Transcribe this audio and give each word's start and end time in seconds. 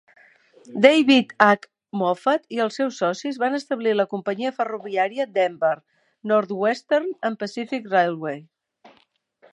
David 0.85 1.33
H. 1.47 1.67
Moffat 2.01 2.47
i 2.55 2.61
els 2.65 2.79
seus 2.81 2.97
socis 3.03 3.37
van 3.45 3.59
establir 3.59 3.93
la 3.99 4.07
companyia 4.15 4.53
ferroviària 4.57 5.29
Denver, 5.37 5.73
Northwestern 6.33 7.11
and 7.31 7.43
Pacific 7.45 7.91
Railway. 7.97 8.45